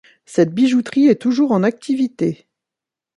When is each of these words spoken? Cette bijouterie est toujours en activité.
Cette 0.25 0.51
bijouterie 0.55 1.09
est 1.09 1.21
toujours 1.21 1.51
en 1.51 1.61
activité. 1.61 2.47